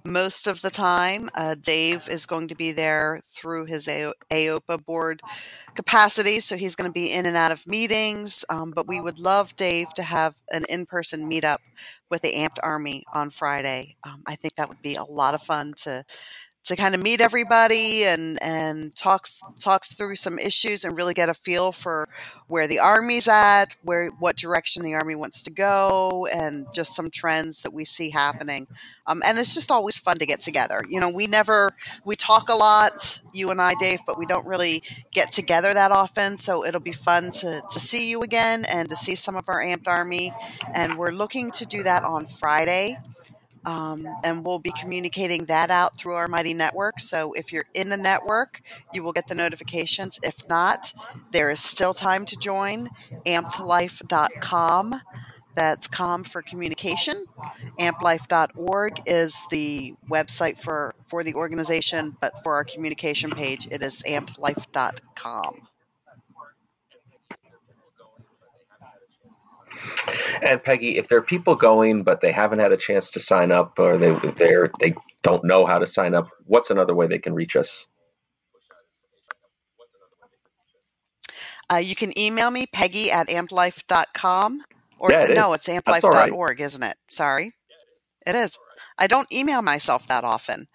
most 0.05 0.47
of 0.47 0.63
the 0.63 0.71
time. 0.71 1.29
Uh, 1.35 1.57
Dave 1.61 2.09
is 2.09 2.27
going 2.27 2.49
to 2.49 2.55
be 2.55 2.73
there 2.73 3.21
through 3.25 3.67
his 3.67 3.87
AOPA 3.87 4.85
board 4.85 5.21
capacity, 5.75 6.41
so 6.41 6.57
he's 6.57 6.77
going 6.77 6.89
to 6.89 6.95
be 6.95 7.13
in 7.13 7.27
and 7.27 7.37
out 7.37 7.53
of 7.53 7.67
meetings. 7.67 8.45
Um, 8.49 8.71
but 8.71 8.87
we 8.87 9.01
would 9.01 9.19
love 9.19 9.57
Dave 9.57 9.93
to 9.95 10.03
have 10.03 10.35
an 10.51 10.65
in-person 10.69 11.29
meetup 11.31 11.59
with 12.11 12.23
the 12.23 12.33
Amped 12.33 12.59
Army 12.63 13.05
on 13.13 13.31
Friday. 13.31 13.97
Um, 14.05 14.23
I 14.27 14.37
think 14.37 14.55
that 14.55 14.69
would 14.69 14.83
be 14.83 14.95
a 14.95 15.05
lot 15.05 15.35
of 15.35 15.43
fun 15.43 15.75
to 15.79 16.05
to 16.67 16.75
kind 16.77 16.95
of 16.95 17.01
meet 17.01 17.21
everybody 17.21 18.05
and 18.05 18.43
and 18.43 18.95
talks 18.97 19.41
talks 19.61 19.95
through 19.95 20.17
some 20.17 20.39
issues 20.39 20.85
and 20.85 20.97
really 20.97 21.15
get 21.15 21.29
a 21.29 21.35
feel 21.35 21.73
for 21.73 22.09
where 22.49 22.67
the 22.67 22.79
army's 22.79 23.29
at, 23.29 23.77
where 23.83 24.09
what 24.19 24.37
direction 24.37 24.83
the 24.83 24.95
army 24.95 25.15
wants 25.15 25.43
to 25.45 25.51
go, 25.51 26.27
and 26.33 26.67
just 26.75 26.95
some 26.95 27.11
trends 27.11 27.63
that 27.63 27.73
we 27.73 27.85
see 27.85 28.11
happening. 28.11 28.67
Um, 29.07 29.23
and 29.25 29.39
it's 29.39 29.55
just 29.55 29.71
always 29.71 29.99
fun 29.99 30.19
to 30.19 30.27
get 30.27 30.41
together. 30.41 30.83
You 30.89 30.99
know, 31.01 31.09
we 31.09 31.29
never 31.29 31.71
we 32.05 32.17
talk 32.17 32.49
a 32.49 32.55
lot, 32.55 33.21
you 33.33 33.51
and 33.51 33.61
I, 33.63 33.75
Dave, 33.79 34.01
but 34.07 34.19
we 34.19 34.27
don't 34.27 34.47
really 34.47 34.83
get 35.13 35.31
together 35.31 35.73
that 35.73 35.93
often. 35.93 36.37
So 36.37 36.65
it'll 36.65 36.81
be 36.81 36.93
fun 36.93 37.31
to 37.31 37.63
to 37.71 37.81
see 37.81 38.11
you 38.11 38.23
again 38.23 38.65
and 38.69 38.89
to 38.91 38.97
see 38.97 39.15
some 39.15 39.37
of 39.37 39.49
our 39.49 39.63
amped 39.63 39.87
army. 39.87 40.33
And 40.75 40.99
we're 40.99 41.13
looking 41.13 41.53
to 41.53 41.67
do 41.67 41.85
that 41.85 42.03
on 42.03 42.27
Friday. 42.27 42.99
Um, 43.67 44.07
and 44.23 44.45
we'll 44.45 44.61
be 44.61 44.73
communicating 44.81 45.47
that 45.47 45.71
out 45.71 45.99
through 45.99 46.15
our 46.15 46.29
Mighty 46.29 46.55
Network. 46.55 47.01
So 47.01 47.33
if 47.33 47.53
you're 47.53 47.67
in 47.75 47.89
the 47.89 47.97
network, 47.97 48.63
you 48.93 49.03
will 49.03 49.13
get 49.13 49.27
the 49.27 49.35
notifications. 49.35 50.21
If 50.23 50.49
not, 50.49 50.95
there 51.33 51.51
is 51.51 51.61
still 51.61 51.93
time 51.93 52.25
to 52.27 52.37
join 52.37 52.91
ampedlife.com. 53.27 55.01
That's 55.57 55.89
com 55.89 56.23
for 56.23 56.43
communication. 56.43 57.25
Amplife.org 57.81 59.01
is 59.07 59.47
the 59.51 59.95
website 60.09 60.59
for, 60.59 60.95
for 61.07 61.25
the 61.25 61.35
organization, 61.35 62.17
but 62.21 62.43
for 62.45 62.55
our 62.55 62.65
communication 62.65 63.31
page, 63.31 63.67
it 63.71 63.83
is 63.83 64.03
ampedlife.com. 64.07 65.69
And 70.43 70.63
Peggy, 70.63 70.99
if 70.99 71.09
there 71.09 71.19
are 71.19 71.23
people 71.23 71.57
going 71.57 72.05
but 72.05 72.21
they 72.21 72.33
haven't 72.33 72.61
had 72.61 72.73
a 72.73 72.77
chance 72.77 73.11
to 73.13 73.21
sign 73.21 73.53
up 73.53 73.79
or 73.79 73.99
they 73.99 74.13
they 74.39 74.55
they 74.81 74.95
don't 75.23 75.45
know 75.45 75.67
how 75.67 75.79
to 75.79 75.87
sign 75.87 76.15
up, 76.15 76.29
what's 76.47 76.71
another 76.71 76.95
way 76.95 77.07
they 77.07 77.19
can 77.19 77.35
reach 77.35 77.57
us? 77.57 77.87
Uh, 81.73 81.77
you 81.77 81.97
can 81.97 82.17
email 82.19 82.51
me, 82.51 82.67
Peggy 82.73 83.11
at 83.11 83.29
amplife.com. 83.29 84.63
Or 84.99 85.13
Yeah, 85.13 85.25
it 85.25 85.31
no, 85.35 85.53
is. 85.53 85.55
it's 85.55 85.69
all 86.05 86.13
right. 86.15 86.35
amplife.org, 86.35 86.61
isn't 86.61 86.83
it? 86.85 86.97
Sorry. 87.09 87.53
It 88.27 88.35
is. 88.35 88.59
I 88.99 89.07
don't 89.07 89.33
email 89.33 89.63
myself 89.63 90.07
that 90.09 90.25
often. 90.25 90.67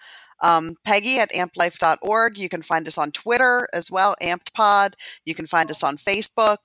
Um, 0.43 0.75
Peggy 0.85 1.19
at 1.19 1.31
amplife.org. 1.31 2.37
You 2.37 2.49
can 2.49 2.61
find 2.61 2.87
us 2.87 2.97
on 2.97 3.11
Twitter 3.11 3.67
as 3.73 3.91
well, 3.91 4.15
AmpedPod. 4.21 4.93
You 5.25 5.35
can 5.35 5.47
find 5.47 5.71
us 5.71 5.83
on 5.83 5.97
Facebook, 5.97 6.57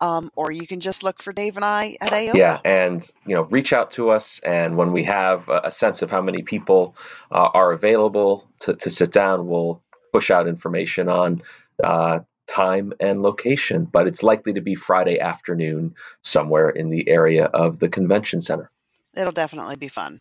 um, 0.00 0.30
or 0.36 0.50
you 0.52 0.66
can 0.66 0.80
just 0.80 1.02
look 1.02 1.20
for 1.22 1.32
Dave 1.32 1.56
and 1.56 1.64
I 1.64 1.96
at 2.00 2.12
AOPA. 2.12 2.34
Yeah, 2.34 2.60
and 2.64 3.08
you 3.26 3.34
know, 3.34 3.42
reach 3.44 3.72
out 3.72 3.90
to 3.92 4.10
us, 4.10 4.40
and 4.44 4.76
when 4.76 4.92
we 4.92 5.04
have 5.04 5.48
a, 5.48 5.62
a 5.64 5.70
sense 5.70 6.02
of 6.02 6.10
how 6.10 6.20
many 6.22 6.42
people 6.42 6.94
uh, 7.32 7.48
are 7.54 7.72
available 7.72 8.48
to, 8.60 8.74
to 8.74 8.90
sit 8.90 9.12
down, 9.12 9.46
we'll 9.46 9.82
push 10.12 10.30
out 10.30 10.46
information 10.48 11.08
on 11.08 11.42
uh, 11.84 12.20
time 12.46 12.92
and 13.00 13.22
location. 13.22 13.84
But 13.84 14.06
it's 14.06 14.22
likely 14.22 14.52
to 14.54 14.60
be 14.60 14.74
Friday 14.74 15.18
afternoon 15.20 15.94
somewhere 16.22 16.70
in 16.70 16.90
the 16.90 17.08
area 17.08 17.44
of 17.46 17.78
the 17.78 17.88
convention 17.88 18.40
center. 18.40 18.70
It'll 19.16 19.32
definitely 19.32 19.76
be 19.76 19.88
fun. 19.88 20.20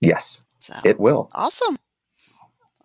Yes, 0.00 0.40
So 0.60 0.74
it 0.84 0.98
will. 1.00 1.28
awesome. 1.34 1.76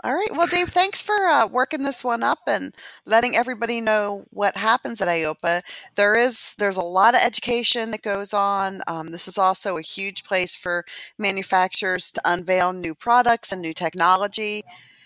All 0.03 0.13
right. 0.13 0.27
Well, 0.33 0.48
Dave, 0.48 0.67
thanks 0.67 1.00
for 1.00 1.15
uh, 1.15 1.48
working 1.48 1.83
this 1.83 2.03
one 2.03 2.24
up 2.24 2.39
and 2.45 2.75
letting 3.05 3.38
everybody 3.38 3.79
know 3.79 4.25
what 4.31 4.57
happens 4.57 5.00
at 5.00 5.07
AOPA. 5.07 5.62
There 5.95 6.15
is 6.15 6.55
there's 6.57 6.75
a 6.75 6.81
lot 6.81 7.15
of 7.15 7.22
education 7.24 7.91
that 7.91 8.01
goes 8.01 8.33
on. 8.33 8.81
Um, 8.86 9.12
this 9.12 9.29
is 9.29 9.38
also 9.38 9.77
a 9.77 9.81
huge 9.81 10.25
place 10.25 10.55
for 10.55 10.83
manufacturers 11.17 12.12
to 12.12 12.22
unveil 12.25 12.74
new 12.74 12.93
products 12.93 13.53
and 13.53 13.62
new 13.62 13.74
technology, 13.74 14.63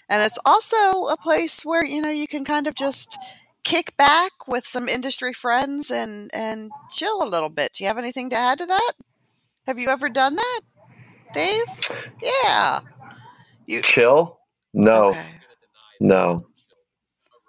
and 0.10 0.24
it's 0.24 0.39
also 0.44 1.04
a 1.12 1.18
place 1.18 1.63
where 1.63 1.86
you 1.86 2.01
know 2.01 2.10
you 2.10 2.27
can 2.27 2.44
kind 2.44 2.66
of 2.66 2.74
just 2.74 3.20
kick 3.63 3.96
back 3.98 4.48
with 4.48 4.66
some 4.66 4.89
industry 4.89 5.32
friends 5.32 5.92
and 5.92 6.32
and 6.34 6.72
chill 6.89 7.22
a 7.22 7.30
little 7.30 7.50
bit. 7.50 7.74
Do 7.74 7.84
you 7.84 7.88
have 7.88 8.00
anything 8.00 8.32
to 8.32 8.36
add 8.36 8.58
to 8.58 8.66
that? 8.66 8.94
Have 9.68 9.77
you 9.77 9.89
ever 9.89 10.10
done 10.10 10.38
that, 10.38 10.62
Dave? 11.36 11.66
Yeah. 12.24 12.80
You 13.68 13.84
Chill? 13.84 14.37
No, 14.77 15.10
okay? 15.10 15.41
no. 16.00 16.48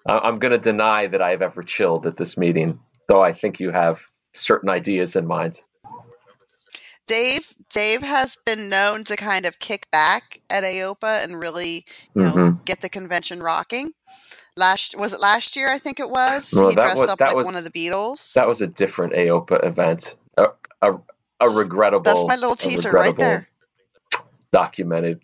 I- 0.08 0.18
I'm 0.18 0.38
going 0.38 0.52
to 0.52 0.58
deny 0.58 1.06
that 1.08 1.22
I've 1.22 1.42
ever 1.42 1.62
chilled 1.62 2.06
at 2.06 2.16
this 2.16 2.36
meeting, 2.36 2.80
though 3.08 3.20
I 3.22 3.32
think 3.32 3.60
you 3.60 3.70
have 3.70 4.00
certain 4.32 4.70
ideas 4.70 5.14
in 5.16 5.26
mind. 5.26 5.60
Dave 7.06 7.54
Dave 7.70 8.02
has 8.02 8.36
been 8.46 8.68
known 8.68 9.04
to 9.04 9.16
kind 9.16 9.46
of 9.46 9.58
kick 9.58 9.90
back 9.90 10.40
at 10.50 10.64
AOPA 10.64 11.24
and 11.24 11.38
really, 11.38 11.84
you 12.14 12.24
know, 12.24 12.32
hmm 12.32 12.50
get 12.66 12.80
the 12.80 12.88
convention 12.88 13.42
rocking. 13.42 13.92
Last 14.56 14.98
was 14.98 15.12
it 15.14 15.20
last 15.20 15.56
year? 15.56 15.70
I 15.70 15.78
think 15.78 16.00
it 16.00 16.10
was. 16.10 16.52
Well, 16.52 16.70
he 16.70 16.76
dressed 16.76 16.98
was 16.98 17.08
up 17.08 17.18
that 17.18 17.28
like 17.28 17.36
was 17.36 17.46
one 17.46 17.56
of 17.56 17.64
the 17.64 17.70
Beatles. 17.70 18.34
that 18.34 18.48
was 18.48 18.60
a 18.60 18.66
different 18.66 19.14
AOPA 19.14 19.64
event. 19.66 20.16
A, 20.36 20.48
a, 20.82 20.94
a 21.40 21.50
regrettable, 21.50 22.04
That's 22.04 22.26
my 22.28 22.34
little 22.36 22.56
teaser 22.56 22.92
right 22.92 23.16
there. 23.18 23.48
documented 24.52 25.20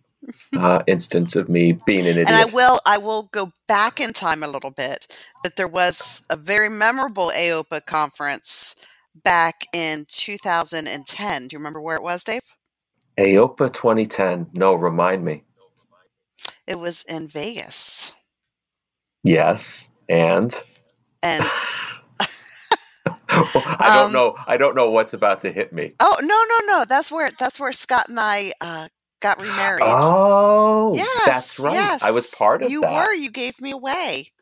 uh, 0.57 0.83
instance 0.87 1.37
of 1.37 1.49
me 1.49 1.73
being 1.73 2.09
an 2.09 2.19
idiot. 2.19 2.29
And 2.29 2.37
I 2.37 2.45
will 2.47 2.81
I 2.87 2.99
will 2.99 3.25
go 3.33 3.53
back 3.69 4.01
in 4.01 4.13
time 4.13 4.43
a 4.45 4.49
little 4.49 4.71
bit. 4.71 5.07
That 5.45 5.57
there 5.57 5.69
was 5.69 6.23
a 6.31 6.37
very 6.37 6.69
memorable 6.71 7.33
AOPA 7.37 7.87
conference 7.87 8.77
back 9.25 9.67
in 9.73 10.07
2010. 10.09 11.49
Do 11.49 11.55
you 11.55 11.59
remember 11.59 11.81
where 11.81 11.97
it 11.97 12.03
was, 12.03 12.25
Dave? 12.25 12.43
AOPA 13.19 13.73
2010. 13.73 14.49
No, 14.55 14.75
remind 14.75 15.25
me. 15.25 15.45
It 16.67 16.79
was 16.79 17.05
in 17.09 17.29
Vegas. 17.29 18.13
Yes, 19.25 19.89
and 20.09 20.55
And 21.23 21.53
I 23.29 23.91
don't 23.93 24.13
um 24.13 24.13
know. 24.13 24.37
I 24.47 24.57
don't 24.59 24.77
know 24.77 24.91
what's 24.91 25.15
about 25.15 25.41
to 25.41 25.53
hit 25.53 25.73
me. 25.73 25.95
oh 26.01 26.17
no 26.23 26.45
no 26.49 26.79
no 26.79 26.85
that's 26.87 27.13
where 27.13 27.31
that's 27.39 27.61
where 27.61 27.73
Scott 27.73 28.09
and 28.09 28.21
I 28.21 28.53
uh, 28.61 28.89
got 29.21 29.41
remarried. 29.41 29.83
Oh, 29.85 30.95
Yes, 30.95 31.27
that's 31.27 31.59
right. 31.61 31.99
I 32.03 32.11
was 32.13 32.29
part 32.29 32.63
of 32.63 32.71
You 32.71 32.81
that. 32.83 32.93
You 32.93 32.97
were. 32.99 33.15
You 33.15 33.31
gave 33.31 33.61
me 33.61 33.73
away. 33.73 34.33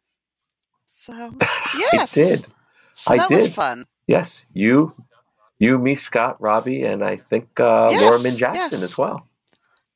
So, 0.87 1.12
yes, 1.43 1.50
I 1.73 1.88
yes. 1.93 2.12
did. 2.12 2.47
So 2.95 3.14
I 3.14 3.17
that 3.19 3.31
was 3.31 3.45
did. 3.45 3.55
fun. 3.55 3.87
Yes, 4.07 4.45
you, 4.52 4.95
you, 5.59 5.79
me, 5.79 5.95
Scott, 5.95 6.41
Robbie, 6.41 6.85
and 6.85 7.05
I 7.05 7.17
think 7.17 7.61
uh, 7.61 7.88
Yes, 7.91 8.23
Jackson 8.37 8.81
yes. 8.81 8.83
as 8.83 8.99
well. 8.99 9.26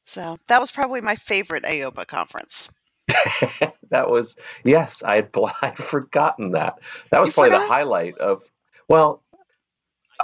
So 0.04 0.38
that 0.49 0.61
was 0.61 0.71
probably 0.73 1.00
my 1.00 1.16
favorite 1.16 1.64
AOPA 1.64 2.06
conference. 2.06 2.71
that 3.90 4.11
was 4.11 4.37
yes. 4.64 5.02
I 5.02 5.16
had 5.16 5.30
I'd 5.62 5.78
forgotten 5.78 6.52
that. 6.52 6.76
That 7.11 7.21
was 7.21 7.28
You 7.28 7.33
probably 7.33 7.50
the 7.50 7.68
highlight 7.68 8.18
of. 8.18 8.42
Well, 8.88 9.23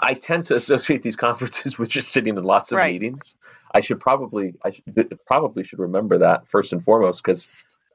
I 0.03 0.15
tend 0.15 0.47
to 0.47 0.57
associate 0.57 1.03
these 1.03 1.17
conferences 1.17 1.79
with 1.79 1.89
just 1.91 2.11
sitting 2.13 2.37
in 2.37 2.45
lots 2.45 2.73
of 2.73 2.79
Right. 2.79 2.93
meetings. 2.95 3.35
I 3.75 3.81
should 3.81 4.01
probably 4.01 4.55
I 4.65 4.71
should, 4.71 5.19
probably 5.27 5.65
should 5.65 5.79
remember 5.79 6.19
that 6.19 6.47
first 6.49 6.73
and 6.73 6.83
foremost 6.83 7.23
because 7.23 7.49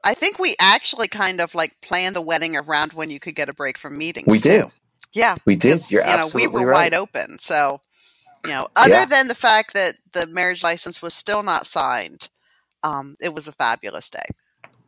I 0.04 0.14
think 0.14 0.38
we 0.38 0.56
actually 0.60 1.08
kind 1.08 1.40
of 1.40 1.54
like 1.54 1.74
planned 1.82 2.16
the 2.16 2.20
wedding 2.20 2.56
around 2.56 2.92
when 2.92 3.10
you 3.10 3.20
could 3.20 3.34
get 3.34 3.48
a 3.48 3.54
break 3.54 3.78
from 3.78 3.98
meetings 3.98 4.26
we 4.26 4.38
too. 4.38 4.48
did. 4.48 4.66
Yeah, 5.12 5.36
We 5.46 5.56
did. 5.56 5.90
You're 5.90 6.06
you 6.06 6.16
know 6.16 6.28
we 6.34 6.46
were 6.46 6.66
right. 6.66 6.92
wide 6.92 6.94
open. 6.94 7.38
So, 7.38 7.80
you 8.44 8.50
know, 8.50 8.68
other 8.76 8.90
Yeah. 8.90 9.04
than 9.06 9.28
the 9.28 9.34
fact 9.34 9.74
that 9.74 9.94
the 10.12 10.26
marriage 10.26 10.62
license 10.62 11.00
was 11.00 11.14
still 11.14 11.42
not 11.42 11.66
signed, 11.66 12.28
um, 12.82 13.16
it 13.20 13.34
was 13.34 13.48
a 13.48 13.52
fabulous 13.52 14.10
day. 14.10 14.26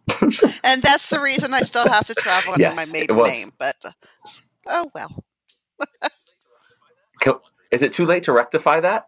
and 0.65 0.83
that's 0.83 1.09
the 1.09 1.21
reason 1.21 1.55
I 1.55 1.63
still 1.63 1.89
have 1.89 2.07
to 2.07 2.15
travel 2.15 2.53
under 2.53 2.69
my 2.75 2.83
yes, 2.83 2.89
it 2.89 2.93
maiden 2.93 3.17
name. 3.23 3.53
But 3.59 3.77
uh, 3.85 3.91
oh 4.67 4.91
well. 4.95 5.25
Is 7.71 7.83
it 7.83 7.93
too 7.93 8.05
late 8.05 8.25
to 8.25 8.33
rectify 8.33 8.81
that? 8.81 9.07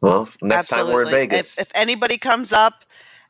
Well, 0.00 0.28
next 0.42 0.68
time 0.68 0.86
we're 0.88 1.02
in 1.02 1.08
Vegas. 1.10 1.58
If, 1.58 1.68
if 1.68 1.72
anybody 1.74 2.18
comes 2.18 2.52
up 2.52 2.84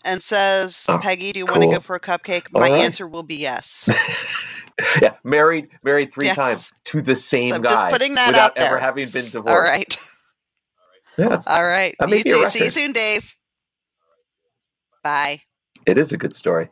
and 0.04 0.22
says, 0.22 0.86
Oh, 0.88 0.98
Peggy, 0.98 1.32
do 1.32 1.38
you 1.38 1.46
want 1.46 1.62
to 1.62 1.68
go 1.68 1.80
for 1.80 1.96
a 1.96 2.00
cupcake? 2.00 2.48
All 2.54 2.60
My 2.60 2.68
right. 2.70 2.84
answer 2.84 3.06
will 3.08 3.22
be 3.24 3.36
yes. 3.36 3.88
yeah, 5.02 5.14
married, 5.24 5.68
married 5.84 6.12
three 6.12 6.26
Yes. 6.26 6.36
times 6.36 6.72
to 6.86 7.02
the 7.02 7.16
same 7.16 7.54
So 7.54 7.58
guy 7.60 7.70
just 7.70 7.88
putting 7.90 8.14
that 8.16 8.28
without 8.28 8.50
out 8.52 8.58
there. 8.58 8.66
ever 8.66 8.78
having 8.80 9.08
been 9.10 9.30
divorced. 9.30 9.48
All 9.48 9.60
right. 9.62 9.96
Yeah. 11.18 11.40
All 11.46 11.64
right. 11.64 11.96
That 12.00 12.08
You 12.08 12.24
too. 12.24 12.46
See 12.46 12.64
you 12.64 12.70
soon, 12.70 12.92
Dave. 12.92 13.34
Bye. 15.04 15.40
it 15.86 15.98
is 15.98 16.12
a 16.12 16.16
good 16.18 16.34
story. 16.36 16.68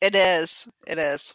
It 0.00 0.14
is. 0.14 0.68
It 0.86 0.98
is. 0.98 1.34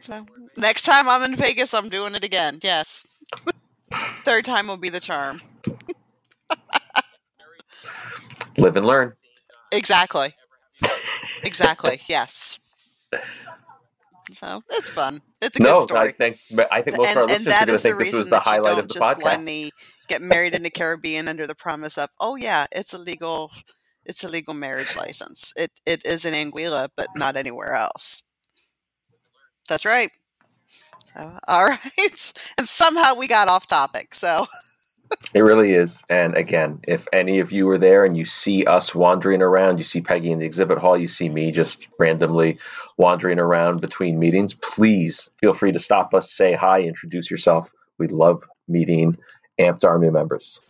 So 0.00 0.26
next 0.56 0.84
time 0.84 1.08
I'm 1.08 1.22
in 1.22 1.36
Vegas, 1.36 1.74
I'm 1.74 1.88
doing 1.88 2.14
it 2.14 2.24
again. 2.24 2.60
Yes. 2.62 3.06
Third 4.24 4.44
time 4.44 4.68
will 4.68 4.76
be 4.78 4.90
the 4.90 5.00
charm. 5.00 5.42
Live 8.66 8.76
and 8.76 8.86
learn. 8.86 9.12
Exactly. 9.70 10.34
Exactly. 11.44 12.00
Yes. 12.08 12.58
So 14.32 14.62
it's 14.70 14.88
fun. 14.88 15.20
It's 15.40 15.58
a 15.60 15.62
no, 15.62 15.74
good 15.74 15.82
story. 15.82 16.08
I 16.08 16.12
think 16.12 16.36
I 16.72 16.82
think 16.82 16.96
most 16.96 17.12
of 17.12 17.16
our 17.18 17.22
and, 17.24 17.30
and 17.30 17.44
listeners 17.44 17.46
are 17.46 17.50
that 17.50 17.66
going 17.66 17.66
to 17.66 17.72
the 17.72 17.78
think 17.78 17.98
this 17.98 18.06
reason 18.06 18.18
was 18.20 18.28
the 18.30 18.40
highlight 18.40 18.78
of 18.78 18.88
the 18.88 18.94
just 18.94 19.04
podcast. 19.04 19.20
blindly 19.20 19.72
get 20.08 20.22
married 20.22 20.54
in 20.54 20.62
the 20.62 20.70
Caribbean 20.70 21.28
under 21.28 21.46
the 21.46 21.54
promise 21.54 21.96
of, 21.98 22.08
oh 22.18 22.34
yeah, 22.36 22.66
it's 22.72 22.92
a 22.92 22.98
legal, 22.98 23.52
it's 24.04 24.24
a 24.24 24.28
legal 24.28 24.54
marriage 24.54 24.96
license. 24.96 25.52
It 25.56 25.70
it 25.86 26.04
is 26.04 26.24
in 26.24 26.34
Anguilla, 26.34 26.88
but 26.96 27.08
not 27.14 27.36
anywhere 27.36 27.74
else. 27.74 28.22
That's 29.68 29.84
right. 29.84 30.10
So, 31.14 31.38
all 31.46 31.66
right, 31.68 32.32
and 32.58 32.68
somehow 32.68 33.14
we 33.14 33.28
got 33.28 33.48
off 33.48 33.68
topic. 33.68 34.14
So 34.14 34.46
It 35.34 35.40
really 35.40 35.72
is. 35.72 36.02
And 36.08 36.34
again, 36.34 36.80
if 36.86 37.06
any 37.12 37.40
of 37.40 37.52
you 37.52 37.68
are 37.70 37.78
there 37.78 38.04
and 38.04 38.16
you 38.16 38.24
see 38.24 38.64
us 38.64 38.94
wandering 38.94 39.42
around, 39.42 39.78
you 39.78 39.84
see 39.84 40.00
Peggy 40.00 40.30
in 40.30 40.38
the 40.38 40.46
exhibit 40.46 40.78
hall, 40.78 40.96
you 40.96 41.08
see 41.08 41.28
me 41.28 41.52
just 41.52 41.88
randomly 41.98 42.58
wandering 42.96 43.38
around 43.38 43.80
between 43.80 44.18
meetings, 44.18 44.54
please 44.54 45.28
feel 45.38 45.52
free 45.52 45.72
to 45.72 45.78
stop 45.78 46.14
us, 46.14 46.32
say 46.32 46.54
hi, 46.54 46.80
introduce 46.80 47.30
yourself. 47.30 47.70
We 47.98 48.08
love 48.08 48.42
meeting 48.68 49.18
Amped 49.60 49.84
Army 49.84 50.10
members. 50.10 50.60